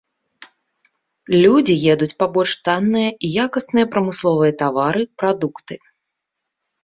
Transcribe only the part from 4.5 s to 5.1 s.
тавары,